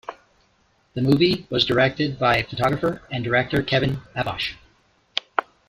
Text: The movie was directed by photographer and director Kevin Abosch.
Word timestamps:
The 0.95 1.01
movie 1.03 1.45
was 1.51 1.63
directed 1.63 2.17
by 2.17 2.41
photographer 2.41 3.03
and 3.11 3.23
director 3.23 3.61
Kevin 3.61 4.01
Abosch. 4.15 4.55